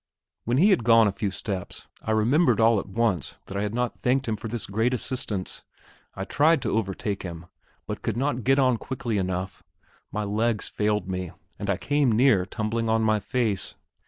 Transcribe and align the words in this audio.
When 0.45 0.57
he 0.57 0.71
had 0.71 0.83
gone 0.83 1.05
a 1.07 1.11
few 1.11 1.29
steps, 1.29 1.87
I 2.01 2.09
remembered 2.09 2.59
all 2.59 2.79
at 2.79 2.87
once 2.89 3.35
that 3.45 3.55
I 3.55 3.61
had 3.61 3.75
not 3.75 3.99
thanked 3.99 4.27
him 4.27 4.35
for 4.35 4.47
this 4.47 4.65
great 4.65 4.95
assistance. 4.95 5.63
I 6.15 6.23
tried 6.25 6.59
to 6.63 6.75
overtake 6.75 7.21
him, 7.21 7.45
but 7.85 8.01
could 8.01 8.17
not 8.17 8.43
get 8.43 8.57
on 8.57 8.77
quickly 8.77 9.19
enough; 9.19 9.61
my 10.11 10.23
legs 10.23 10.67
failed 10.67 11.07
me, 11.07 11.33
and 11.59 11.69
I 11.69 11.77
came 11.77 12.11
near 12.11 12.47
tumbling 12.47 12.89
on 12.89 13.03
my 13.03 13.19
face. 13.19 13.75